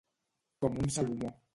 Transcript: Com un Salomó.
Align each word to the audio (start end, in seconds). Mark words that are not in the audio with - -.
Com 0.65 0.81
un 0.85 0.91
Salomó. 0.99 1.35